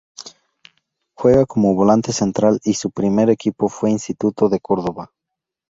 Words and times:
Juega 1.15 1.45
como 1.45 1.75
volante 1.75 2.11
central 2.11 2.59
y 2.63 2.73
su 2.73 2.89
primer 2.89 3.29
equipo 3.29 3.69
fue 3.69 3.91
Instituto 3.91 4.49
de 4.49 4.59
Córdoba. 4.59 5.11